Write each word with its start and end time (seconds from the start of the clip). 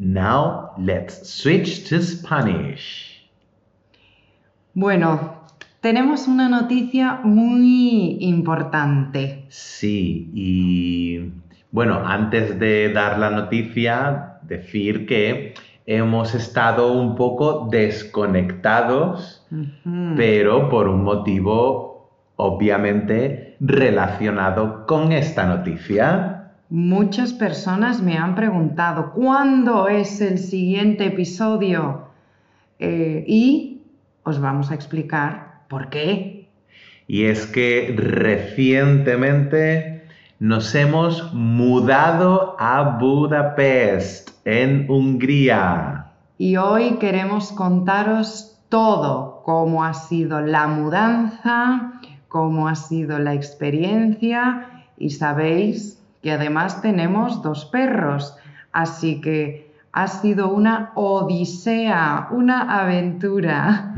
Now 0.00 0.72
let's 0.78 1.28
switch 1.28 1.86
to 1.90 2.00
Spanish. 2.00 3.28
Bueno, 4.72 5.44
tenemos 5.82 6.26
una 6.26 6.48
noticia 6.48 7.20
muy 7.22 8.16
importante. 8.20 9.44
Sí, 9.50 10.30
y 10.32 11.30
bueno, 11.70 12.00
antes 12.06 12.58
de 12.58 12.90
dar 12.94 13.18
la 13.18 13.28
noticia, 13.28 14.38
decir 14.44 15.04
que 15.04 15.52
hemos 15.84 16.34
estado 16.34 16.94
un 16.94 17.14
poco 17.14 17.68
desconectados, 17.70 19.46
pero 20.16 20.70
por 20.70 20.88
un 20.88 21.04
motivo 21.04 22.10
obviamente 22.36 23.58
relacionado 23.60 24.86
con 24.86 25.12
esta 25.12 25.44
noticia. 25.44 26.39
Muchas 26.70 27.32
personas 27.32 28.00
me 28.00 28.16
han 28.16 28.36
preguntado 28.36 29.12
cuándo 29.12 29.88
es 29.88 30.20
el 30.20 30.38
siguiente 30.38 31.06
episodio 31.06 32.02
eh, 32.78 33.24
y 33.26 33.82
os 34.22 34.40
vamos 34.40 34.70
a 34.70 34.76
explicar 34.76 35.64
por 35.68 35.90
qué. 35.90 36.48
Y 37.08 37.24
es 37.24 37.46
que 37.46 37.92
recientemente 37.98 40.04
nos 40.38 40.72
hemos 40.76 41.34
mudado 41.34 42.54
a 42.60 42.98
Budapest, 43.00 44.30
en 44.44 44.88
Hungría. 44.88 46.12
Y 46.38 46.56
hoy 46.56 46.98
queremos 47.00 47.50
contaros 47.50 48.60
todo, 48.68 49.42
cómo 49.44 49.82
ha 49.82 49.94
sido 49.94 50.40
la 50.40 50.68
mudanza, 50.68 51.94
cómo 52.28 52.68
ha 52.68 52.76
sido 52.76 53.18
la 53.18 53.34
experiencia 53.34 54.84
y 54.96 55.10
sabéis 55.10 55.99
que 56.22 56.32
además 56.32 56.82
tenemos 56.82 57.42
dos 57.42 57.64
perros, 57.66 58.36
así 58.72 59.20
que 59.20 59.70
ha 59.92 60.06
sido 60.06 60.52
una 60.52 60.92
odisea, 60.94 62.28
una 62.30 62.80
aventura. 62.82 63.94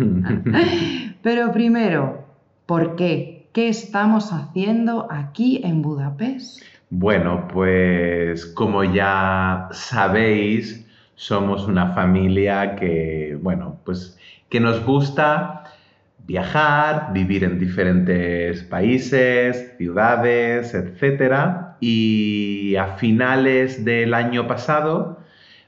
Pero 1.22 1.52
primero, 1.52 2.24
¿por 2.66 2.96
qué? 2.96 3.48
¿Qué 3.52 3.68
estamos 3.68 4.32
haciendo 4.32 5.08
aquí 5.10 5.60
en 5.62 5.82
Budapest? 5.82 6.62
Bueno, 6.88 7.48
pues 7.48 8.46
como 8.46 8.84
ya 8.84 9.68
sabéis, 9.72 10.86
somos 11.14 11.66
una 11.66 11.92
familia 11.94 12.76
que, 12.76 13.38
bueno, 13.40 13.76
pues 13.84 14.18
que 14.48 14.60
nos 14.60 14.84
gusta 14.84 15.64
viajar, 16.26 17.12
vivir 17.12 17.44
en 17.44 17.58
diferentes 17.58 18.62
países, 18.64 19.74
ciudades, 19.78 20.74
etc. 20.74 21.61
Y 21.84 22.76
a 22.76 22.96
finales 22.96 23.84
del 23.84 24.14
año 24.14 24.46
pasado, 24.46 25.18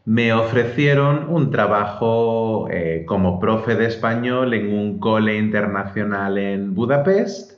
me 0.04 0.32
ofrecieron 0.32 1.28
un 1.28 1.50
trabajo 1.50 2.68
eh, 2.70 3.04
como 3.04 3.40
profe 3.40 3.74
de 3.74 3.86
español 3.86 4.54
en 4.54 4.72
un 4.72 5.00
cole 5.00 5.36
internacional 5.36 6.38
en 6.38 6.72
Budapest 6.74 7.54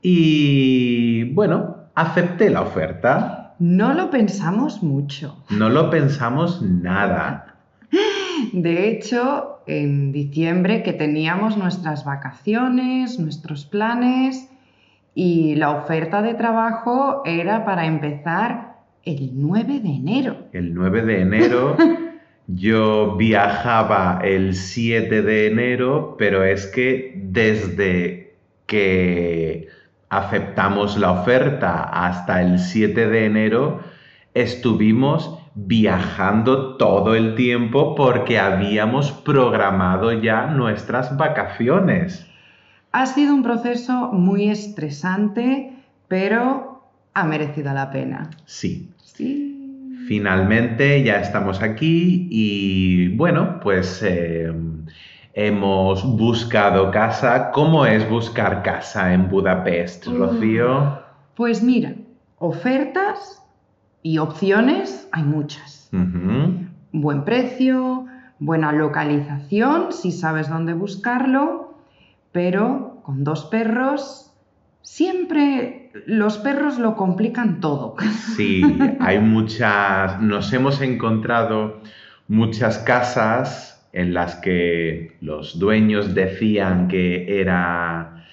y 0.00 1.32
bueno, 1.32 1.76
acepté 1.94 2.50
la 2.50 2.62
oferta. 2.62 3.56
No 3.58 3.94
lo 3.94 4.10
pensamos 4.10 4.82
mucho. 4.82 5.42
No 5.50 5.68
lo 5.68 5.90
pensamos 5.90 6.62
nada. 6.62 7.56
De 8.52 8.90
hecho, 8.90 9.58
en 9.66 10.12
diciembre 10.12 10.84
que 10.84 10.92
teníamos 10.92 11.56
nuestras 11.56 12.04
vacaciones, 12.04 13.18
nuestros 13.18 13.64
planes 13.64 14.48
y 15.14 15.54
la 15.56 15.70
oferta 15.70 16.22
de 16.22 16.34
trabajo 16.34 17.22
era 17.24 17.64
para 17.64 17.86
empezar 17.86 18.76
el 19.04 19.30
9 19.34 19.80
de 19.80 19.88
enero. 19.88 20.36
El 20.52 20.74
9 20.74 21.02
de 21.02 21.20
enero. 21.20 21.76
Yo 22.46 23.16
viajaba 23.16 24.20
el 24.22 24.54
7 24.54 25.22
de 25.22 25.48
enero, 25.48 26.16
pero 26.18 26.44
es 26.44 26.66
que 26.66 27.12
desde 27.16 28.36
que 28.66 29.68
aceptamos 30.08 30.96
la 30.96 31.12
oferta 31.12 31.82
hasta 31.82 32.40
el 32.40 32.58
7 32.58 33.08
de 33.08 33.26
enero, 33.26 33.80
estuvimos 34.34 35.38
viajando 35.54 36.76
todo 36.76 37.14
el 37.16 37.34
tiempo 37.34 37.94
porque 37.94 38.38
habíamos 38.38 39.10
programado 39.10 40.12
ya 40.12 40.46
nuestras 40.46 41.16
vacaciones. 41.16 42.27
Ha 42.92 43.06
sido 43.06 43.34
un 43.34 43.42
proceso 43.42 44.12
muy 44.12 44.48
estresante, 44.48 45.72
pero 46.08 46.82
ha 47.14 47.24
merecido 47.24 47.72
la 47.72 47.90
pena. 47.90 48.30
Sí, 48.46 48.90
Finalmente 50.06 51.02
ya 51.02 51.20
estamos 51.20 51.60
aquí 51.60 52.28
y 52.30 53.14
bueno, 53.16 53.60
pues 53.60 54.02
eh, 54.02 54.50
hemos 55.34 56.02
buscado 56.16 56.90
casa. 56.90 57.50
¿Cómo 57.50 57.84
es 57.84 58.08
buscar 58.08 58.62
casa 58.62 59.12
en 59.12 59.28
Budapest, 59.28 60.06
Rocío? 60.06 61.00
Pues 61.34 61.62
mira, 61.62 61.94
ofertas 62.38 63.42
y 64.02 64.16
opciones 64.16 65.08
hay 65.12 65.24
muchas. 65.24 65.90
Buen 66.92 67.24
precio, 67.24 68.06
buena 68.38 68.72
localización, 68.72 69.92
si 69.92 70.10
sabes 70.10 70.48
dónde 70.48 70.72
buscarlo, 70.72 71.67
pero 72.32 73.00
con 73.02 73.24
dos 73.24 73.46
perros 73.46 74.32
siempre 74.82 75.90
los 76.06 76.38
perros 76.38 76.78
lo 76.78 76.96
complican 76.96 77.60
todo. 77.60 77.96
Sí, 78.36 78.62
hay 79.00 79.18
muchas, 79.18 80.20
nos 80.20 80.52
hemos 80.52 80.80
encontrado 80.80 81.80
muchas 82.28 82.78
casas 82.78 83.88
en 83.92 84.14
las 84.14 84.36
que 84.36 85.16
los 85.20 85.58
dueños 85.58 86.14
decían 86.14 86.88
que 86.88 87.40
era 87.40 88.24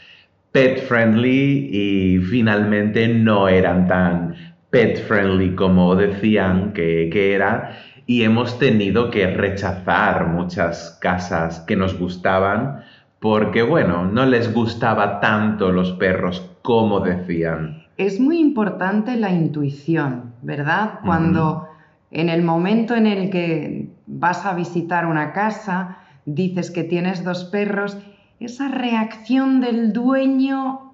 pet 0.51 0.85
friendly 0.87 1.69
y 1.71 2.19
finalmente 2.19 3.07
no 3.07 3.47
eran 3.47 3.87
tan 3.87 4.35
pet 4.69 5.05
friendly 5.07 5.55
como 5.55 5.95
decían 5.95 6.73
que, 6.73 7.09
que 7.11 7.33
era 7.33 7.77
y 8.05 8.23
hemos 8.23 8.59
tenido 8.59 9.09
que 9.09 9.27
rechazar 9.27 10.27
muchas 10.27 10.97
casas 11.01 11.61
que 11.61 11.75
nos 11.75 11.97
gustaban 11.97 12.83
porque 13.19 13.63
bueno, 13.63 14.05
no 14.05 14.25
les 14.25 14.53
gustaba 14.53 15.19
tanto 15.19 15.71
los 15.71 15.93
perros 15.93 16.51
como 16.61 16.99
decían. 16.99 17.83
Es 17.97 18.19
muy 18.19 18.39
importante 18.39 19.15
la 19.15 19.31
intuición, 19.31 20.33
¿verdad? 20.41 20.99
Cuando 21.05 21.67
en 22.11 22.29
el 22.29 22.43
momento 22.43 22.95
en 22.95 23.07
el 23.07 23.29
que 23.29 23.89
vas 24.05 24.45
a 24.45 24.53
visitar 24.53 25.05
una 25.05 25.31
casa, 25.33 25.97
dices 26.25 26.71
que 26.71 26.83
tienes 26.83 27.23
dos 27.23 27.45
perros, 27.45 27.97
esa 28.39 28.67
reacción 28.67 29.61
del 29.61 29.93
dueño 29.93 30.93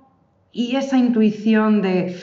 y 0.52 0.76
esa 0.76 0.98
intuición 0.98 1.82
de, 1.82 2.18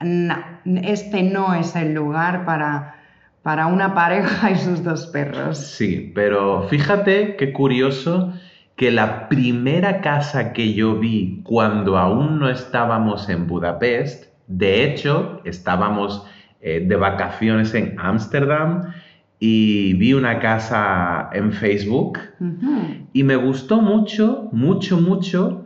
no, 0.00 0.36
este 0.64 1.22
no 1.22 1.54
es 1.54 1.76
el 1.76 1.92
lugar 1.92 2.44
para, 2.44 2.96
para 3.42 3.66
una 3.66 3.94
pareja 3.94 4.50
y 4.50 4.56
sus 4.56 4.82
dos 4.82 5.06
perros. 5.08 5.58
Sí, 5.58 6.12
pero 6.14 6.68
fíjate 6.68 7.36
qué 7.36 7.52
curioso 7.52 8.32
que 8.82 8.90
la 8.90 9.28
primera 9.28 10.00
casa 10.00 10.52
que 10.52 10.74
yo 10.74 10.98
vi 10.98 11.40
cuando 11.44 11.96
aún 11.96 12.40
no 12.40 12.50
estábamos 12.50 13.28
en 13.28 13.46
Budapest, 13.46 14.24
de 14.48 14.82
hecho, 14.82 15.40
estábamos 15.44 16.26
eh, 16.60 16.84
de 16.84 16.96
vacaciones 16.96 17.74
en 17.74 17.94
Ámsterdam 17.96 18.92
y 19.38 19.94
vi 19.94 20.14
una 20.14 20.40
casa 20.40 21.30
en 21.32 21.52
Facebook 21.52 22.18
y 23.12 23.22
me 23.22 23.36
gustó 23.36 23.80
mucho, 23.80 24.48
mucho, 24.50 25.00
mucho. 25.00 25.64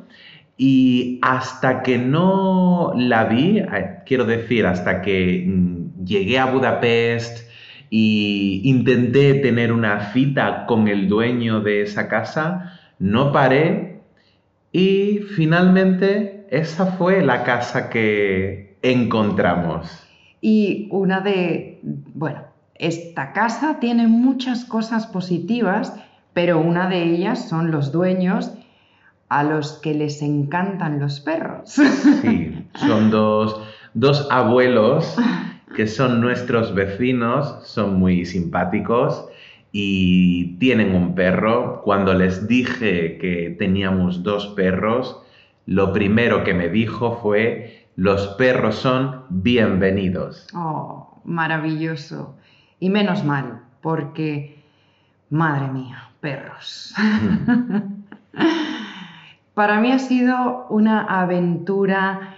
Y 0.59 1.19
hasta 1.23 1.83
que 1.83 1.97
no 1.97 2.93
la 2.97 3.25
vi, 3.25 3.61
eh, 3.61 4.01
quiero 4.05 4.27
decir, 4.27 4.67
hasta 4.67 5.01
que 5.01 5.43
mm, 5.49 6.05
llegué 6.05 6.39
a 6.39 6.53
Budapest 6.53 7.49
y 7.89 8.61
intenté 8.65 9.33
tener 9.37 9.73
una 9.73 10.13
cita 10.13 10.67
con 10.67 10.87
el 10.89 11.09
dueño 11.09 11.63
de 11.63 11.81
esa 11.81 12.09
casa, 12.09 12.83
no 12.99 13.33
paré 13.33 14.01
Y 14.73 15.21
finalmente 15.37 16.47
esa 16.51 16.87
fue 16.87 17.23
la 17.23 17.45
casa 17.45 17.89
que 17.91 18.77
encontramos. 18.83 20.07
Y 20.41 20.89
una 20.91 21.21
de, 21.21 21.81
bueno, 21.83 22.43
esta 22.75 23.33
casa 23.33 23.79
tiene 23.81 24.07
muchas 24.07 24.65
cosas 24.65 25.07
positivas, 25.07 25.95
pero 26.33 26.61
una 26.61 26.89
de 26.89 27.03
ellas 27.03 27.49
son 27.49 27.71
los 27.71 27.91
dueños 27.91 28.53
a 29.29 29.43
los 29.43 29.73
que 29.79 29.95
les 29.95 30.23
encantan 30.23 31.01
los 31.01 31.21
perros. 31.21 31.71
Sí, 31.71 32.67
son 32.75 33.11
dos, 33.11 33.63
dos 33.95 34.29
abuelos 34.31 35.17
que 35.75 35.87
son 35.87 36.21
nuestros 36.21 36.75
vecinos, 36.75 37.67
son 37.67 37.99
muy 37.99 38.25
simpáticos 38.25 39.27
y 39.79 40.57
tienen 40.57 40.95
un 40.95 41.15
perro. 41.15 41.83
Cuando 41.85 42.15
les 42.15 42.49
dije 42.49 43.19
que 43.19 43.55
teníamos 43.59 44.23
dos 44.23 44.47
perros, 44.57 45.21
lo 45.67 45.93
primero 45.93 46.45
que 46.45 46.55
me 46.55 46.71
dijo 46.71 47.19
fue, 47.21 47.87
los 47.95 48.27
perros 48.39 48.77
son 48.77 49.25
bienvenidos. 49.29 50.47
Oh, 50.55 51.21
maravilloso. 51.25 52.39
Y 52.81 52.89
menos 52.89 53.23
mal, 53.23 53.65
porque, 53.83 54.65
madre 55.29 55.69
mía, 55.69 56.09
perros. 56.21 56.95
Para 59.53 59.79
mí 59.81 59.93
ha 59.93 59.99
sido 59.99 60.69
una 60.71 61.03
aventura 61.03 62.35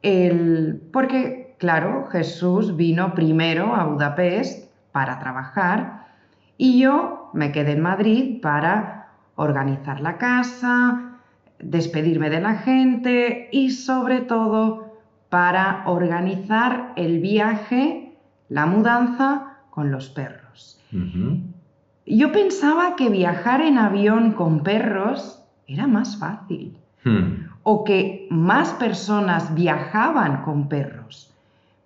el... 0.00 0.80
porque, 0.90 1.54
claro, 1.58 2.06
Jesús 2.10 2.76
vino 2.76 3.12
primero 3.12 3.74
a 3.74 3.84
Budapest 3.84 4.72
para 4.90 5.18
trabajar 5.18 6.02
y 6.58 6.80
yo 6.80 7.30
me 7.32 7.52
quedé 7.52 7.72
en 7.72 7.82
Madrid 7.82 8.40
para 8.40 9.08
organizar 9.36 10.00
la 10.00 10.18
casa, 10.18 11.18
despedirme 11.58 12.30
de 12.30 12.40
la 12.40 12.54
gente 12.56 13.48
y 13.52 13.70
sobre 13.70 14.20
todo 14.20 14.98
para 15.28 15.82
organizar 15.86 16.92
el 16.96 17.20
viaje, 17.20 18.14
la 18.48 18.66
mudanza 18.66 19.58
con 19.70 19.90
los 19.90 20.10
perros. 20.10 20.80
Yo 22.04 22.32
pensaba 22.32 22.96
que 22.96 23.08
viajar 23.08 23.62
en 23.62 23.78
avión 23.78 24.32
con 24.32 24.62
perros 24.62 25.42
era 25.66 25.86
más 25.86 26.18
fácil 26.18 26.76
Hmm. 27.04 27.48
o 27.64 27.82
que 27.82 28.28
más 28.30 28.70
personas 28.74 29.54
viajaban 29.56 30.42
con 30.42 30.68
perros, 30.68 31.32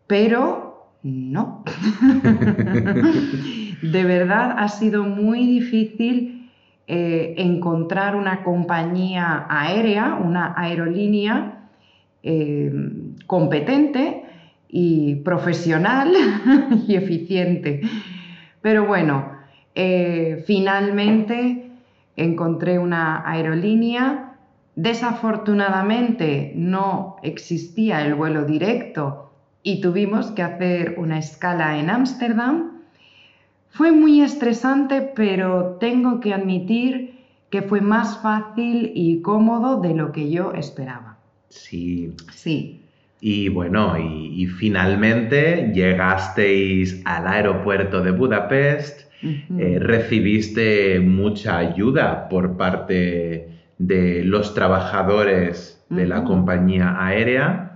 pero 0.06 0.65
no. 1.02 1.64
de 3.82 4.04
verdad 4.04 4.56
ha 4.58 4.68
sido 4.68 5.04
muy 5.04 5.46
difícil 5.46 6.36
eh, 6.88 7.34
encontrar 7.38 8.14
una 8.14 8.44
compañía 8.44 9.46
aérea, 9.48 10.14
una 10.14 10.54
aerolínea 10.56 11.68
eh, 12.22 12.72
competente 13.26 14.22
y 14.68 15.16
profesional 15.16 16.12
y 16.88 16.94
eficiente. 16.94 17.80
Pero 18.62 18.86
bueno, 18.86 19.32
eh, 19.74 20.44
finalmente 20.46 21.70
encontré 22.16 22.78
una 22.78 23.28
aerolínea. 23.28 24.34
Desafortunadamente 24.74 26.52
no 26.54 27.16
existía 27.22 28.04
el 28.04 28.14
vuelo 28.14 28.44
directo 28.44 29.25
y 29.66 29.80
tuvimos 29.80 30.30
que 30.30 30.42
hacer 30.42 30.94
una 30.96 31.18
escala 31.18 31.76
en 31.80 31.90
Ámsterdam. 31.90 32.82
Fue 33.70 33.90
muy 33.90 34.20
estresante, 34.20 35.10
pero 35.16 35.76
tengo 35.80 36.20
que 36.20 36.32
admitir 36.32 37.18
que 37.50 37.62
fue 37.62 37.80
más 37.80 38.22
fácil 38.22 38.92
y 38.94 39.22
cómodo 39.22 39.80
de 39.80 39.92
lo 39.92 40.12
que 40.12 40.30
yo 40.30 40.52
esperaba. 40.52 41.18
Sí. 41.48 42.12
Sí, 42.32 42.80
Y 43.20 43.48
bueno, 43.48 43.98
y, 43.98 44.40
y 44.40 44.46
finalmente 44.46 45.72
llegasteis 45.74 47.02
al 47.04 47.26
aeropuerto 47.26 48.00
de 48.02 48.12
Budapest, 48.12 49.10
eh, 49.58 49.78
recibiste 49.80 51.00
mucha 51.00 51.58
ayuda 51.58 52.28
por 52.28 52.56
parte 52.56 53.48
de 53.78 54.22
los 54.22 54.54
trabajadores 54.54 55.84
de 55.90 56.06
la 56.06 56.22
compañía 56.22 57.04
aérea 57.04 57.75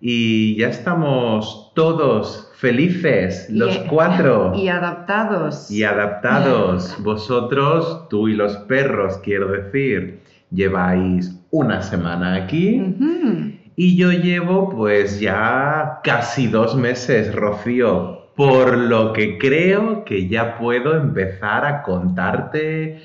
y 0.00 0.56
ya 0.56 0.68
estamos 0.68 1.72
todos 1.74 2.50
felices, 2.56 3.46
los 3.50 3.74
Y- 3.76 3.80
cuatro. 3.88 4.52
Y 4.54 4.68
adaptados. 4.68 5.70
y 5.70 5.84
adaptados. 5.84 6.96
Vosotros, 7.02 8.08
tú 8.08 8.28
y 8.28 8.34
los 8.34 8.56
perros, 8.58 9.18
quiero 9.18 9.48
decir, 9.52 10.20
lleváis 10.50 11.34
una 11.50 11.82
semana 11.82 12.34
aquí 12.34 12.96
y 13.76 13.96
yo 13.96 14.10
llevo 14.12 14.70
pues 14.70 15.20
ya 15.20 16.00
casi 16.04 16.46
dos 16.48 16.74
meses, 16.76 17.34
Rocío, 17.34 18.28
por 18.34 18.76
lo 18.76 19.12
que 19.12 19.38
creo 19.38 20.04
que 20.04 20.28
ya 20.28 20.58
puedo 20.58 20.94
empezar 20.96 21.64
a 21.64 21.82
contarte 21.82 23.00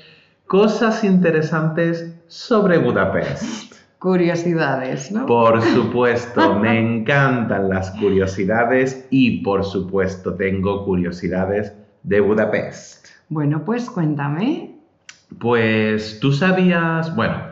cosas 0.46 1.04
interesantes 1.04 2.14
sobre 2.28 2.78
Budapest. 2.78 3.74
Curiosidades, 4.04 5.10
¿no? 5.10 5.24
Por 5.24 5.62
supuesto, 5.74 6.58
me 6.58 6.78
encantan 6.78 7.70
las 7.70 7.90
curiosidades 7.92 9.08
y 9.08 9.42
por 9.42 9.64
supuesto 9.64 10.34
tengo 10.34 10.84
curiosidades 10.84 11.72
de 12.02 12.20
Budapest. 12.20 13.06
Bueno, 13.30 13.64
pues 13.64 13.88
cuéntame. 13.88 14.74
Pues 15.38 16.20
tú 16.20 16.32
sabías, 16.32 17.16
bueno, 17.16 17.44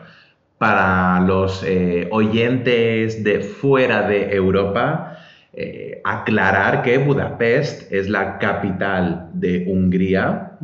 para 0.59 1.21
los 1.21 1.63
eh, 1.65 2.07
oyentes 2.11 3.23
de 3.23 3.39
fuera 3.39 4.07
de 4.07 4.35
Europa, 4.35 5.17
eh, 5.53 6.01
aclarar 6.03 6.83
que 6.83 6.99
Budapest 6.99 7.91
es 7.91 8.07
la 8.07 8.37
capital 8.37 9.31
de 9.33 9.65
Hungría. 9.67 10.59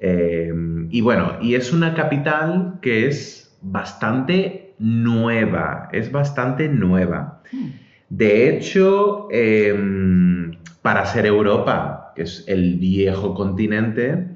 Eh, 0.00 0.50
y 0.88 1.00
bueno, 1.02 1.34
y 1.42 1.56
es 1.56 1.74
una 1.74 1.92
capital 1.92 2.78
que 2.80 3.06
es 3.06 3.54
bastante 3.60 4.63
nueva, 4.78 5.88
es 5.92 6.10
bastante 6.10 6.68
nueva. 6.68 7.42
De 8.08 8.48
hecho, 8.48 9.28
em, 9.30 10.52
para 10.82 11.04
ser 11.06 11.26
Europa, 11.26 12.12
que 12.14 12.22
es 12.22 12.44
el 12.46 12.76
viejo 12.76 13.34
continente, 13.34 14.28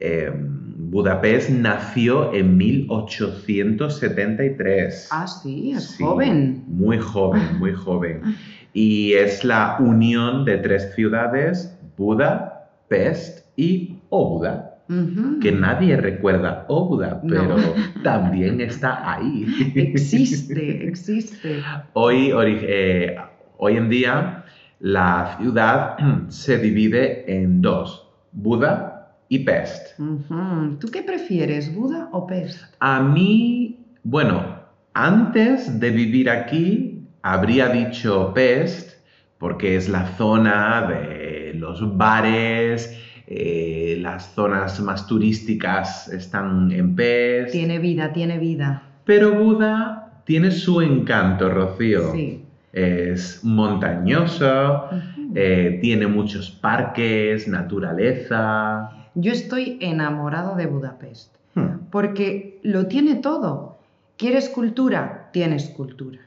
em, 0.00 0.60
Budapest 0.90 1.50
nació 1.50 2.32
en 2.34 2.56
1873. 2.56 5.08
Ah, 5.10 5.26
sí, 5.26 5.72
es 5.72 5.90
Sí, 5.90 6.04
joven. 6.04 6.62
Muy 6.68 6.98
joven, 6.98 7.58
muy 7.58 7.72
joven. 7.72 8.20
Y 8.72 9.14
es 9.14 9.44
la 9.44 9.76
unión 9.80 10.44
de 10.44 10.58
tres 10.58 10.94
ciudades, 10.94 11.76
Buda, 11.96 12.68
Pest 12.88 13.44
y 13.56 13.96
Obuda. 14.10 14.73
Que 15.40 15.50
nadie 15.52 15.96
recuerda 15.96 16.66
Obuda, 16.68 17.20
No. 17.22 17.28
pero 17.28 17.56
también 18.02 18.60
está 18.60 19.12
ahí. 19.14 19.46
Existe, 19.74 20.86
existe. 20.88 21.62
Hoy, 21.94 22.32
eh, 22.36 23.16
hoy 23.58 23.76
en 23.76 23.88
día 23.88 24.44
la 24.80 25.36
ciudad 25.38 25.96
se 26.28 26.58
divide 26.58 27.24
en 27.40 27.62
dos, 27.62 28.08
Buda 28.32 29.16
y 29.28 29.38
Pest. 29.40 29.98
¿Tú 30.78 30.88
qué 30.92 31.02
prefieres, 31.02 31.74
Buda 31.74 32.08
o 32.12 32.26
Pest? 32.26 32.74
A 32.80 33.00
mí, 33.02 33.78
bueno, 34.02 34.60
antes 34.92 35.80
de 35.80 35.90
vivir 35.90 36.28
aquí, 36.28 37.06
habría 37.22 37.68
dicho 37.68 38.32
Pest, 38.34 38.92
porque 39.38 39.76
es 39.76 39.88
la 39.88 40.06
zona 40.18 40.86
de 40.88 41.54
los 41.54 41.96
bares, 41.96 43.00
eh, 43.26 43.98
las 44.00 44.34
zonas 44.34 44.80
más 44.80 45.06
turísticas 45.06 46.08
están 46.08 46.70
en 46.72 46.94
Pest. 46.94 47.52
Tiene 47.52 47.78
vida, 47.78 48.12
tiene 48.12 48.38
vida. 48.38 48.82
Pero 49.04 49.32
Buda 49.34 50.20
tiene 50.24 50.50
su 50.50 50.80
encanto, 50.80 51.48
Rocío. 51.48 52.12
Sí. 52.12 52.42
Es 52.72 53.44
montañoso, 53.44 54.88
eh, 55.34 55.78
tiene 55.80 56.06
muchos 56.06 56.50
parques, 56.50 57.46
naturaleza. 57.48 58.90
Yo 59.14 59.32
estoy 59.32 59.78
enamorado 59.80 60.56
de 60.56 60.66
Budapest 60.66 61.34
Hmm. 61.54 61.86
porque 61.90 62.58
lo 62.64 62.86
tiene 62.88 63.14
todo. 63.14 63.78
¿Quieres 64.16 64.48
cultura? 64.48 65.28
Tienes 65.32 65.68
cultura. 65.70 66.18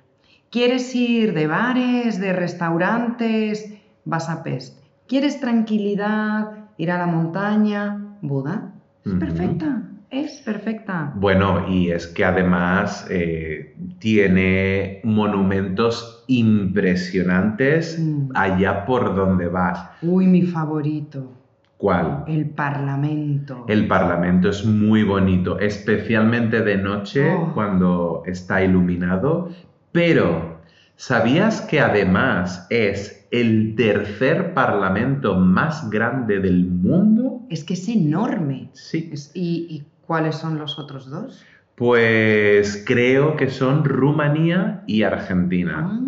¿Quieres 0.49 0.95
ir 0.95 1.33
de 1.33 1.47
bares, 1.47 2.17
de 2.21 2.31
restaurantes? 2.31 3.73
Vas 4.05 4.29
a 4.29 4.41
Pest. 4.43 4.79
¿Quieres 5.07 5.41
tranquilidad? 5.41 6.56
Ir 6.77 6.91
a 6.91 6.97
la 6.99 7.07
montaña? 7.07 8.15
Buda. 8.21 8.73
Es 9.05 9.13
perfecta, 9.13 9.83
es 10.09 10.41
perfecta. 10.41 11.13
Bueno, 11.15 11.67
y 11.69 11.91
es 11.91 12.07
que 12.07 12.25
además 12.25 13.07
eh, 13.09 13.75
tiene 13.99 14.99
monumentos 15.03 16.23
impresionantes 16.27 17.97
Mm. 17.99 18.29
allá 18.35 18.85
por 18.85 19.15
donde 19.15 19.47
vas. 19.47 19.89
Uy, 20.01 20.27
mi 20.27 20.41
favorito. 20.43 21.31
¿Cuál? 21.77 22.23
El 22.27 22.49
Parlamento. 22.49 23.65
El 23.67 23.87
Parlamento 23.87 24.49
es 24.49 24.65
muy 24.65 25.03
bonito, 25.03 25.59
especialmente 25.59 26.61
de 26.61 26.77
noche 26.77 27.31
Oh. 27.31 27.51
cuando 27.53 28.23
está 28.25 28.63
iluminado, 28.63 29.49
pero 29.91 30.57
¿sabías 30.95 31.61
que 31.61 31.79
además 31.79 32.65
es 32.71 33.16
el 33.31 33.75
tercer 33.75 34.53
Parlamento 34.53 35.35
más 35.35 35.89
grande 35.89 36.39
del 36.39 36.65
mundo? 36.65 37.41
Es 37.49 37.63
que 37.63 37.73
es 37.73 37.87
enorme. 37.89 38.69
Sí. 38.73 39.09
Es- 39.11 39.31
¿y, 39.33 39.67
y 39.69 39.83
cuáles 40.05 40.35
son 40.35 40.57
los 40.57 40.77
otros 40.79 41.09
dos? 41.09 41.43
Pues 41.75 42.83
creo 42.87 43.35
que 43.35 43.49
son 43.49 43.83
Rumanía 43.85 44.83
y 44.87 45.03
Argentina. 45.03 45.87
Ah, 45.91 45.99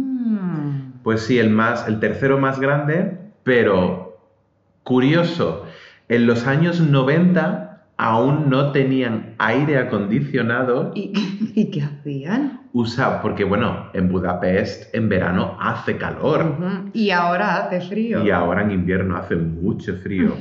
Pues 1.03 1.21
sí, 1.21 1.38
el 1.38 1.49
más, 1.51 1.88
el 1.88 1.99
tercero 1.99 2.39
más 2.39 2.59
grande, 2.59 3.19
pero 3.43 4.17
curioso, 4.83 5.65
en 6.07 6.25
los 6.25 6.47
años 6.47 6.79
90 6.81 7.68
aún 8.01 8.50
no 8.50 8.72
tenían 8.72 9.36
aire 9.39 9.77
acondicionado, 9.77 10.94
¿Y, 10.96 11.12
¿Y 11.53 11.65
qué 11.70 11.82
hacían? 11.84 12.62
usa, 12.72 13.22
porque 13.22 13.44
bueno, 13.44 13.88
en 13.94 14.08
Budapest 14.10 14.96
en 14.96 15.10
verano 15.10 15.58
hace 15.60 15.98
calor. 15.98 16.56
Y 16.94 17.10
ahora 17.12 17.58
hace 17.58 17.82
frío. 17.82 18.24
y 18.25 18.29
ahora 18.32 18.62
en 18.63 18.72
invierno 18.72 19.18
hace 19.18 19.36
mucho 19.36 19.96
frío. 19.98 20.34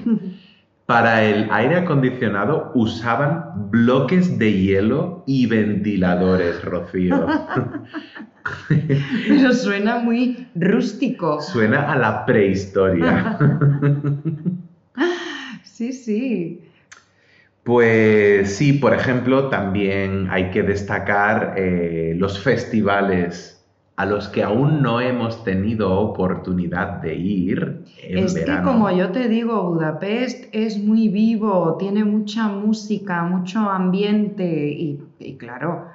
Para 0.86 1.24
el 1.24 1.48
aire 1.50 1.76
acondicionado 1.78 2.70
usaban 2.74 3.70
bloques 3.70 4.38
de 4.38 4.52
hielo 4.52 5.24
y 5.26 5.46
ventiladores, 5.46 6.64
Rocío. 6.64 7.26
Pero 9.28 9.52
suena 9.52 9.98
muy 9.98 10.46
rústico. 10.54 11.40
Suena 11.42 11.92
a 11.92 11.96
la 11.98 12.24
prehistoria. 12.24 13.36
Sí, 15.62 15.92
sí. 15.92 16.60
Pues 17.68 18.56
sí, 18.56 18.72
por 18.72 18.94
ejemplo, 18.94 19.50
también 19.50 20.28
hay 20.30 20.50
que 20.50 20.62
destacar 20.62 21.52
eh, 21.58 22.14
los 22.16 22.42
festivales 22.42 23.62
a 23.96 24.06
los 24.06 24.28
que 24.28 24.42
aún 24.42 24.80
no 24.80 25.02
hemos 25.02 25.44
tenido 25.44 25.92
oportunidad 26.00 27.02
de 27.02 27.14
ir 27.16 27.84
en 28.04 28.24
es 28.24 28.32
verano. 28.32 28.62
que 28.62 28.72
como 28.72 28.90
yo 28.90 29.10
te 29.10 29.28
digo, 29.28 29.70
Budapest 29.70 30.46
es 30.52 30.78
muy 30.78 31.08
vivo, 31.08 31.76
tiene 31.78 32.04
mucha 32.04 32.48
música, 32.48 33.24
mucho 33.24 33.58
ambiente 33.58 34.70
y, 34.70 35.02
y 35.18 35.36
claro, 35.36 35.88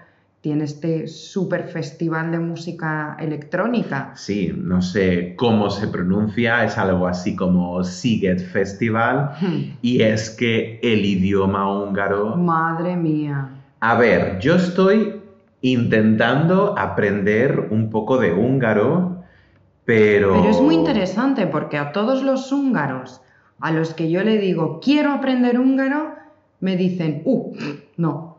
tiene 0.43 0.65
este 0.65 1.07
super 1.07 1.69
festival 1.69 2.31
de 2.31 2.39
música 2.39 3.15
electrónica. 3.17 4.11
Sí, 4.13 4.51
no 4.53 4.81
sé 4.81 5.35
cómo 5.37 5.69
se 5.69 5.87
pronuncia, 5.87 6.65
es 6.65 6.77
algo 6.77 7.07
así 7.07 7.33
como 7.33 7.81
Siget 7.85 8.41
Festival, 8.51 9.31
y 9.81 10.01
es 10.01 10.29
que 10.29 10.81
el 10.83 11.05
idioma 11.05 11.71
húngaro... 11.71 12.35
Madre 12.35 12.97
mía. 12.97 13.51
A 13.79 13.95
ver, 13.95 14.39
yo 14.39 14.55
estoy 14.55 15.21
intentando 15.61 16.77
aprender 16.77 17.69
un 17.71 17.89
poco 17.89 18.17
de 18.17 18.33
húngaro, 18.33 19.23
pero... 19.85 20.33
Pero 20.33 20.49
es 20.49 20.59
muy 20.59 20.75
interesante 20.75 21.47
porque 21.47 21.77
a 21.77 21.93
todos 21.93 22.21
los 22.21 22.51
húngaros 22.51 23.21
a 23.61 23.71
los 23.71 23.93
que 23.93 24.11
yo 24.11 24.21
le 24.25 24.39
digo 24.39 24.81
quiero 24.83 25.13
aprender 25.13 25.57
húngaro, 25.57 26.15
me 26.59 26.75
dicen, 26.75 27.21
uh, 27.23 27.55
no. 27.95 28.32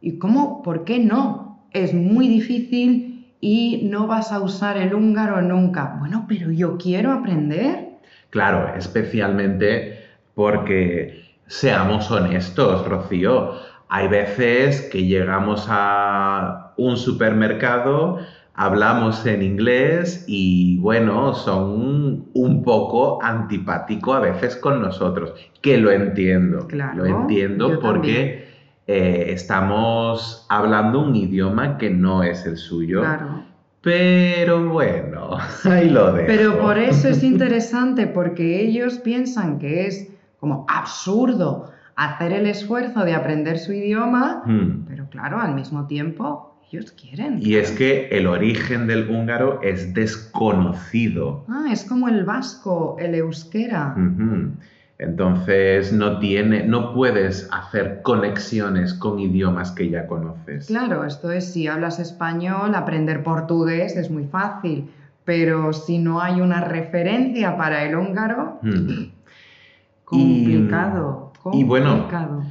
¿Y 0.00 0.18
cómo? 0.18 0.62
¿Por 0.62 0.84
qué 0.84 0.98
no? 0.98 1.66
Es 1.72 1.92
muy 1.92 2.28
difícil 2.28 3.34
y 3.40 3.88
no 3.90 4.06
vas 4.06 4.32
a 4.32 4.40
usar 4.40 4.76
el 4.76 4.94
húngaro 4.94 5.40
nunca. 5.42 5.96
Bueno, 5.98 6.26
pero 6.28 6.50
yo 6.50 6.76
quiero 6.76 7.12
aprender. 7.12 7.88
Claro, 8.30 8.74
especialmente 8.76 9.98
porque, 10.34 11.24
seamos 11.46 12.10
honestos, 12.10 12.86
Rocío, 12.86 13.54
hay 13.88 14.08
veces 14.08 14.82
que 14.92 15.06
llegamos 15.06 15.66
a 15.68 16.74
un 16.76 16.96
supermercado, 16.96 18.18
hablamos 18.54 19.24
en 19.24 19.42
inglés 19.42 20.24
y 20.28 20.78
bueno, 20.78 21.34
son 21.34 22.26
un 22.34 22.62
poco 22.62 23.22
antipático 23.22 24.12
a 24.12 24.20
veces 24.20 24.56
con 24.56 24.82
nosotros, 24.82 25.32
que 25.62 25.78
lo 25.78 25.90
entiendo, 25.90 26.66
Claro, 26.66 26.98
lo 26.98 27.06
entiendo 27.06 27.80
porque 27.80 28.47
eh, 28.88 29.26
estamos 29.32 30.46
hablando 30.48 31.00
un 31.00 31.14
idioma 31.14 31.78
que 31.78 31.90
no 31.90 32.22
es 32.22 32.44
el 32.46 32.56
suyo. 32.56 33.00
Claro. 33.02 33.44
Pero 33.82 34.68
bueno, 34.68 35.36
ahí 35.64 35.88
lo 35.90 36.12
dejo. 36.12 36.26
Pero 36.26 36.58
por 36.58 36.78
eso 36.78 37.08
es 37.08 37.22
interesante, 37.22 38.06
porque 38.06 38.60
ellos 38.62 38.98
piensan 38.98 39.58
que 39.58 39.86
es 39.86 40.08
como 40.40 40.66
absurdo 40.68 41.70
hacer 41.96 42.32
el 42.32 42.46
esfuerzo 42.46 43.04
de 43.04 43.14
aprender 43.14 43.58
su 43.58 43.72
idioma, 43.72 44.42
Hmm. 44.46 44.84
pero 44.88 45.08
claro, 45.10 45.38
al 45.40 45.54
mismo 45.54 45.86
tiempo 45.86 46.54
ellos 46.70 46.92
quieren. 46.92 47.38
Y 47.40 47.56
es 47.56 47.70
que 47.72 48.08
el 48.10 48.26
origen 48.26 48.86
del 48.86 49.08
húngaro 49.10 49.60
es 49.62 49.94
desconocido. 49.94 51.44
Ah, 51.48 51.66
es 51.72 51.84
como 51.84 52.08
el 52.08 52.24
vasco, 52.24 52.96
el 52.98 53.14
euskera. 53.14 53.94
Ujú. 53.96 54.52
Entonces 54.98 55.92
no 55.92 56.18
tiene, 56.18 56.64
no 56.64 56.92
puedes 56.92 57.48
hacer 57.52 58.02
conexiones 58.02 58.94
con 58.94 59.20
idiomas 59.20 59.70
que 59.70 59.88
ya 59.90 60.08
conoces. 60.08 60.66
Claro, 60.66 61.04
esto 61.04 61.30
es, 61.30 61.52
si 61.52 61.68
hablas 61.68 62.00
español, 62.00 62.74
aprender 62.74 63.22
portugués 63.22 63.96
es 63.96 64.10
muy 64.10 64.24
fácil, 64.24 64.90
pero 65.24 65.72
si 65.72 65.98
no 65.98 66.20
hay 66.20 66.40
una 66.40 66.62
referencia 66.62 67.56
para 67.56 67.84
el 67.84 67.94
húngaro, 67.96 68.58
Mm. 68.62 69.12
complicado. 70.04 71.32
y 71.52 71.64
bueno, 71.64 71.90
complicado. 71.90 72.42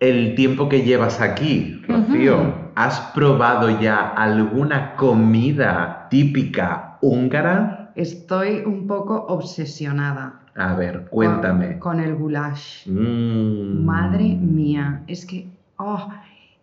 El 0.00 0.34
tiempo 0.34 0.68
que 0.68 0.82
llevas 0.82 1.20
aquí, 1.20 1.82
Rocío. 1.86 2.54
¿has 2.74 2.98
probado 3.14 3.78
ya 3.80 4.08
alguna 4.08 4.96
comida 4.96 6.06
típica 6.10 6.96
húngara? 7.02 7.92
Estoy 7.94 8.62
un 8.64 8.86
poco 8.86 9.26
obsesionada. 9.28 10.40
A 10.54 10.74
ver, 10.74 11.06
cuéntame. 11.10 11.78
Con, 11.78 12.00
el 12.00 12.14
goulash. 12.14 12.86
Mm. 12.88 13.84
Madre 13.84 14.34
mía, 14.34 15.02
es 15.06 15.24
que... 15.26 15.48
oh, 15.78 16.08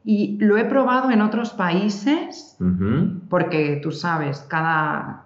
y 0.05 0.37
lo 0.39 0.57
he 0.57 0.65
probado 0.65 1.11
en 1.11 1.21
otros 1.21 1.51
países, 1.51 2.57
porque 3.29 3.79
tú 3.83 3.91
sabes, 3.91 4.39
cada 4.49 5.25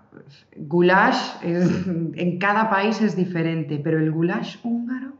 goulash 0.57 1.35
es- 1.43 1.87
en 1.87 2.39
cada 2.39 2.69
país 2.69 2.99
es 3.01 3.15
diferente, 3.15 3.79
pero 3.83 3.99
el 3.99 4.11
goulash 4.11 4.57
húngaro, 4.63 5.13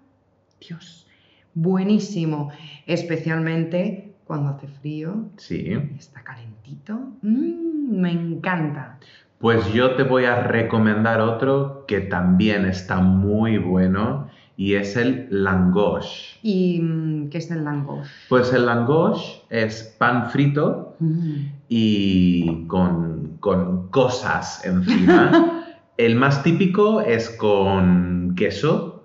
Dios, 0.59 1.07
buenísimo, 1.53 2.49
especialmente 2.87 4.13
cuando 4.25 4.49
hace 4.49 4.67
frío 4.67 5.29
Sí. 5.37 5.67
y 5.67 5.97
está 5.97 6.21
calentito. 6.23 6.95
Mm, 7.21 7.99
me 8.01 8.11
encanta. 8.11 8.97
Pues 9.43 9.73
yo 9.73 9.95
te 9.95 10.03
voy 10.03 10.23
a 10.23 10.41
recomendar 10.43 11.19
otro 11.19 11.83
que 11.85 11.99
también 11.99 12.65
está 12.65 13.01
muy 13.01 13.57
bueno 13.57 14.29
y 14.55 14.75
es 14.75 14.95
el 14.95 15.27
langosh. 15.29 16.37
¿Y 16.41 16.79
mm, 16.79 17.29
qué 17.29 17.39
es 17.39 17.51
el 17.51 17.65
langosh? 17.65 18.07
Pues 18.29 18.53
el 18.53 18.65
langosh 18.65 19.39
es 19.49 19.95
pan 19.99 20.29
frito 20.29 20.95
Mm, 20.99 21.35
y 21.67 22.65
con, 22.67 23.37
con 23.41 23.89
cosas 23.89 24.63
encima. 24.65 25.65
El 25.97 26.15
más 26.15 26.41
típico 26.41 27.01
es 27.01 27.29
con 27.29 28.33
queso, 28.35 29.03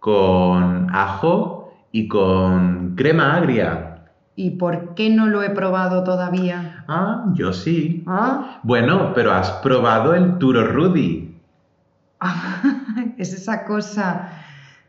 con 0.00 0.88
ajo 0.92 1.72
y 1.92 2.08
con 2.08 2.96
crema 2.96 3.36
agria. 3.36 3.87
¿Y 4.38 4.50
por 4.50 4.94
qué 4.94 5.10
no 5.10 5.26
lo 5.26 5.42
he 5.42 5.50
probado 5.50 6.04
todavía? 6.04 6.84
Ah, 6.86 7.24
yo 7.34 7.52
sí. 7.52 8.04
¿Ah? 8.06 8.60
Bueno, 8.62 9.10
pero 9.12 9.32
has 9.32 9.50
probado 9.50 10.14
el 10.14 10.38
turo 10.38 10.64
rudy. 10.64 11.34
es 13.18 13.34
esa 13.34 13.64
cosa 13.64 14.30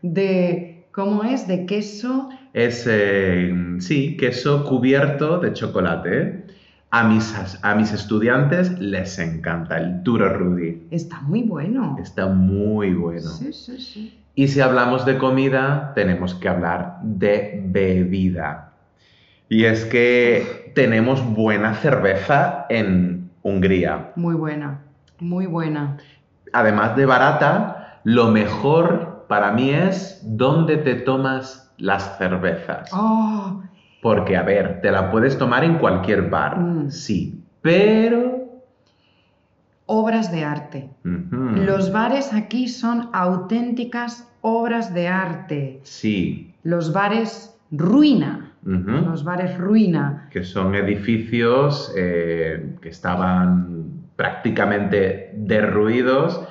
de, 0.03 0.86
¿cómo 0.91 1.24
es? 1.24 1.48
De 1.48 1.65
queso. 1.65 2.29
Es, 2.53 2.86
eh, 2.88 3.51
sí, 3.79 4.18
queso 4.18 4.63
cubierto 4.65 5.39
de 5.39 5.51
chocolate. 5.53 6.46
A 6.91 7.08
mis, 7.08 7.34
a 7.63 7.74
mis 7.74 7.91
estudiantes 7.91 8.79
les 8.79 9.18
encanta 9.18 9.79
el 9.79 10.03
turo 10.03 10.32
rudy. 10.32 10.84
Está 10.91 11.22
muy 11.22 11.41
bueno. 11.41 11.98
Está 12.00 12.27
muy 12.27 12.94
bueno. 12.94 13.22
Sí, 13.22 13.51
sí, 13.51 13.82
sí. 13.82 14.20
Y 14.36 14.48
si 14.48 14.62
hablamos 14.62 15.08
de 15.08 15.18
comida, 15.18 15.91
tenemos 15.96 16.36
que 16.36 16.50
hablar 16.50 17.00
de 17.01 17.63
bebida. 17.65 18.68
Y 19.50 19.65
es 19.65 19.86
que 19.86 20.72
tenemos 20.75 21.25
buena 21.34 21.74
cerveza 21.75 22.65
en 22.70 23.29
Hungría. 23.41 24.12
Muy 24.15 24.36
buena, 24.36 24.82
muy 25.20 25.46
buena. 25.48 25.98
Además 26.53 26.96
de 26.96 27.06
barata, 27.06 28.00
lo 28.03 28.29
mejor 28.32 29.25
para 29.27 29.51
mí 29.51 29.72
es 29.72 30.22
dónde 30.24 30.77
te 30.77 30.96
tomas 30.96 31.72
las 31.77 32.18
cervezas. 32.18 32.89
Oh, 32.94 33.62
Porque, 34.01 34.38
a 34.38 34.44
ver, 34.44 34.79
te 34.82 34.91
la 34.91 35.12
puedes 35.12 35.38
tomar 35.38 35.63
en 35.63 35.77
cualquier 35.77 36.29
bar, 36.29 36.58
Mm. 36.60 36.89
sí, 36.89 37.44
pero... 37.62 38.39
obras 39.86 40.32
de 40.32 40.44
arte. 40.46 40.89
Los 41.03 41.91
bares 41.91 42.32
aquí 42.34 42.68
son 42.68 43.10
auténticas 43.12 44.27
obras 44.41 44.94
de 44.94 45.08
arte, 45.08 45.79
Sí. 45.84 46.53
los 46.63 46.94
bares 46.94 47.58
ruina, 47.72 48.49
Los 48.63 49.23
bares 49.23 49.57
ruina. 49.57 50.27
que 50.31 50.43
son 50.43 50.75
edificios 50.75 51.93
eh, 51.95 52.75
que 52.81 52.89
estaban 52.89 54.03
prácticamente 54.15 55.31
derruidos 55.35 56.41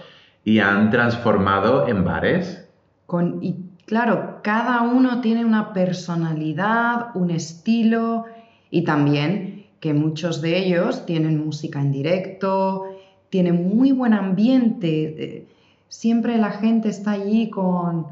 y 0.45 0.61
han 0.61 0.91
transformado 0.91 1.87
en 1.87 2.05
bares. 2.05 2.67
Con, 3.07 3.43
y 3.43 3.57
claro, 3.85 4.41
cada 4.43 4.83
uno 4.83 5.21
tiene 5.21 5.45
una 5.45 5.73
personalidad, 5.75 7.15
un 7.15 7.31
estilo 7.31 8.25
y 8.71 8.85
también 8.85 9.67
que 9.81 9.93
muchos 9.93 10.41
de 10.41 10.59
ellos 10.59 11.05
tienen 11.07 11.45
música 11.45 11.81
en 11.81 11.93
directo, 11.93 12.87
tienen 13.31 13.69
muy 13.77 13.93
buen 13.93 14.15
ambiente. 14.15 14.89
eh, 15.19 15.49
Siempre 15.89 16.37
la 16.39 16.51
gente 16.51 16.89
está 16.89 17.13
allí 17.13 17.49
con, 17.51 18.07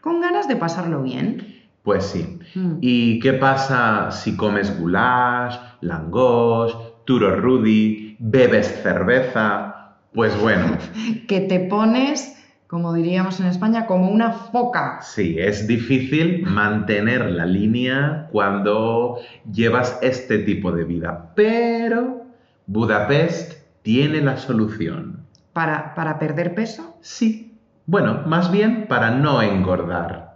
con 0.00 0.20
ganas 0.20 0.48
de 0.48 0.56
pasarlo 0.56 1.02
bien. 1.02 1.61
Pues 1.82 2.04
sí. 2.04 2.38
Mm. 2.54 2.78
¿Y 2.80 3.18
qué 3.20 3.32
pasa 3.34 4.10
si 4.12 4.36
comes 4.36 4.78
goulash, 4.78 5.56
langos, 5.80 6.76
turo 7.04 7.36
rudy, 7.36 8.16
bebes 8.20 8.80
cerveza? 8.82 9.96
Pues 10.14 10.38
bueno, 10.40 10.76
Que 11.26 11.40
te 11.40 11.58
pones, 11.60 12.36
como 12.68 12.92
diríamos 12.92 13.40
en 13.40 13.46
España, 13.46 13.86
como 13.86 14.08
una 14.10 14.32
foca. 14.32 15.00
sí, 15.02 15.36
es 15.38 15.66
difícil 15.66 16.44
mantener 16.46 17.30
la 17.30 17.46
línea 17.46 18.28
cuando 18.30 19.18
llevas 19.50 19.98
este 20.02 20.38
tipo 20.38 20.70
de 20.72 20.84
vida, 20.84 21.32
pero 21.34 22.26
Budapest 22.66 23.54
tiene 23.82 24.20
la 24.20 24.36
solución. 24.36 25.26
Para, 25.52 25.94
para 25.94 26.18
perder 26.18 26.54
peso, 26.54 26.96
Sí. 27.00 27.48
Bueno, 27.86 28.22
más 28.26 28.52
bien 28.52 28.86
para 28.88 29.10
no 29.10 29.42
engordar. 29.42 30.31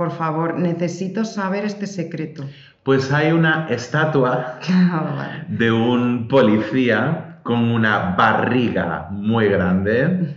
Por 0.00 0.12
favor, 0.12 0.58
necesito 0.58 1.26
saber 1.26 1.66
este 1.66 1.86
secreto. 1.86 2.42
Pues 2.84 3.12
hay 3.12 3.32
una 3.32 3.66
estatua 3.68 4.58
de 5.48 5.70
un 5.70 6.26
policía 6.26 7.36
con 7.42 7.70
una 7.70 8.14
barriga 8.16 9.08
muy 9.10 9.50
grande 9.50 10.36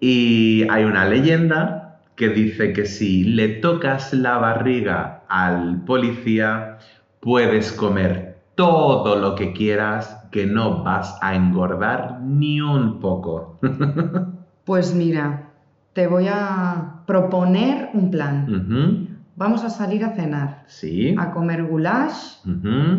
y 0.00 0.66
hay 0.68 0.84
una 0.84 1.06
leyenda 1.06 1.98
que 2.14 2.28
dice 2.28 2.74
que 2.74 2.84
si 2.84 3.24
le 3.24 3.48
tocas 3.48 4.12
la 4.12 4.36
barriga 4.36 5.22
al 5.30 5.82
policía 5.86 6.76
puedes 7.20 7.72
comer 7.72 8.36
todo 8.54 9.16
lo 9.16 9.34
que 9.34 9.54
quieras 9.54 10.28
que 10.30 10.44
no 10.44 10.84
vas 10.84 11.16
a 11.22 11.34
engordar 11.34 12.20
ni 12.20 12.60
un 12.60 13.00
poco. 13.00 13.58
Pues 14.62 14.94
mira, 14.94 15.49
te 15.92 16.06
voy 16.06 16.26
a 16.28 17.02
proponer 17.06 17.90
un 17.94 18.10
plan. 18.10 19.16
Vamos 19.36 19.64
a 19.64 19.70
salir 19.70 20.04
a 20.04 20.14
cenar, 20.14 20.64
Sí. 20.66 21.14
a 21.18 21.30
comer 21.30 21.64
goulash. 21.64 22.40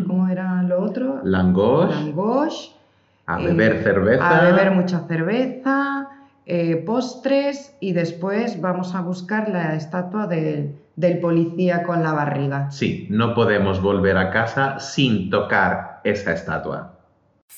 ¿cómo 0.06 0.28
era 0.28 0.62
lo 0.62 0.82
otro? 0.82 1.20
Langos. 1.24 1.90
Langosh, 1.94 2.66
A 3.26 3.40
eh, 3.40 3.44
beber 3.46 3.82
cerveza. 3.84 4.28
a 4.40 4.42
beber 4.50 4.72
mucha 4.72 5.06
cerveza, 5.06 6.08
eh, 6.44 6.76
postres 6.84 7.76
y 7.80 7.92
después 7.92 8.60
vamos 8.60 8.94
a 8.96 9.00
buscar 9.02 9.48
la 9.48 9.76
estatua 9.76 10.26
de- 10.26 10.74
del 10.96 11.20
policía 11.20 11.84
con 11.84 12.02
la 12.02 12.12
barriga. 12.12 12.70
Sí, 12.72 13.06
no 13.10 13.34
podemos 13.34 13.80
volver 13.80 14.16
a 14.18 14.30
casa 14.30 14.78
sin 14.80 15.30
tocar 15.30 16.00
esa 16.04 16.32
estatua. 16.32 16.98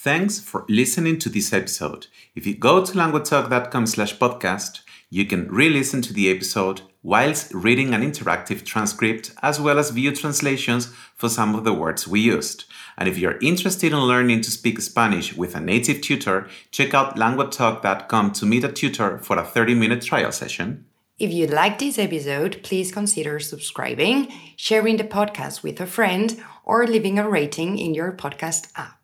Thanks 0.04 0.40
for 0.44 0.64
listening 0.68 1.18
to 1.18 1.30
this 1.30 1.52
episode. 1.54 2.06
If 2.34 2.46
you 2.46 2.54
go 2.60 2.82
to 2.84 2.92
languagetalk.com 2.92 3.86
slash 3.86 4.18
podcast, 4.18 4.83
you 5.14 5.24
can 5.24 5.48
re-listen 5.48 6.02
to 6.02 6.12
the 6.12 6.28
episode 6.28 6.80
whilst 7.04 7.54
reading 7.54 7.94
an 7.94 8.02
interactive 8.02 8.64
transcript 8.64 9.30
as 9.42 9.60
well 9.60 9.78
as 9.78 9.90
view 9.90 10.12
translations 10.12 10.92
for 11.14 11.28
some 11.28 11.54
of 11.54 11.62
the 11.62 11.72
words 11.72 12.08
we 12.08 12.18
used. 12.18 12.64
And 12.98 13.08
if 13.08 13.16
you're 13.16 13.38
interested 13.40 13.92
in 13.92 13.98
learning 14.00 14.40
to 14.40 14.50
speak 14.50 14.80
Spanish 14.80 15.36
with 15.36 15.54
a 15.54 15.60
native 15.60 16.00
tutor, 16.00 16.48
check 16.72 16.94
out 16.94 17.14
languatalk.com 17.14 18.32
to 18.32 18.44
meet 18.44 18.64
a 18.64 18.72
tutor 18.72 19.18
for 19.18 19.38
a 19.38 19.44
30-minute 19.44 20.02
trial 20.02 20.32
session. 20.32 20.84
If 21.16 21.32
you 21.32 21.46
liked 21.46 21.78
this 21.78 21.96
episode, 21.96 22.64
please 22.64 22.90
consider 22.90 23.38
subscribing, 23.38 24.32
sharing 24.56 24.96
the 24.96 25.04
podcast 25.04 25.62
with 25.62 25.80
a 25.80 25.86
friend, 25.86 26.42
or 26.64 26.88
leaving 26.88 27.20
a 27.20 27.28
rating 27.28 27.78
in 27.78 27.94
your 27.94 28.10
podcast 28.10 28.66
app. 28.74 29.03